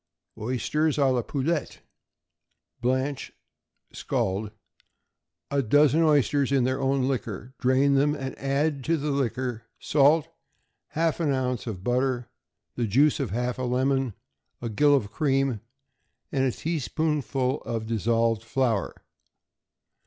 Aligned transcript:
=Oysters 0.35 0.97
à 0.97 1.13
la 1.13 1.21
Poulette.= 1.21 1.81
Blanch 2.79 3.33
(scald) 3.93 4.49
a 5.51 5.61
dozen 5.61 6.01
oysters 6.01 6.51
in 6.51 6.63
their 6.63 6.81
own 6.81 7.07
liquor; 7.07 7.53
drain 7.59 7.93
them, 7.93 8.15
and 8.15 8.35
add 8.39 8.83
to 8.85 8.97
the 8.97 9.11
liquor, 9.11 9.61
salt, 9.77 10.27
half 10.97 11.19
an 11.19 11.31
ounce 11.31 11.67
of 11.67 11.83
butter, 11.83 12.27
the 12.73 12.87
juice 12.87 13.19
of 13.19 13.29
half 13.29 13.59
a 13.59 13.61
lemon, 13.61 14.15
a 14.59 14.69
gill 14.69 14.95
of 14.95 15.11
cream, 15.11 15.61
and 16.31 16.45
a 16.45 16.51
teaspoonful 16.51 17.61
of 17.61 17.85
dissolved 17.85 18.41
flour. 18.41 19.05